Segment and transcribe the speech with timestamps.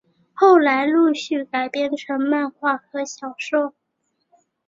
[0.33, 3.75] 后来陆续改编成漫画和小说。